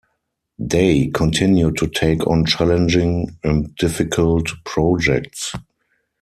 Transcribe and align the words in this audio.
Day 0.59 1.11
continued 1.13 1.77
to 1.77 1.85
take 1.85 2.25
on 2.25 2.43
challenging 2.45 3.37
and 3.43 3.75
difficult 3.75 4.49
projects. 4.65 5.53